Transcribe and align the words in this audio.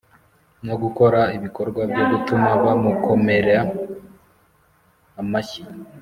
no 0.65 0.75
gukora 0.81 1.19
ibikorwa 1.37 1.81
byo 1.91 2.03
gutuma 2.11 2.49
bamukomera 2.63 3.57
amashyi 5.21 5.63